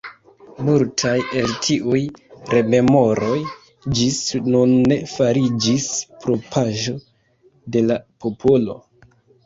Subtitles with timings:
[0.69, 1.99] Multaj el tiuj
[2.55, 3.37] rememoroj
[4.01, 5.89] ĝis nun ne fariĝis
[6.27, 6.99] propraĵo
[7.77, 8.83] de la popolo.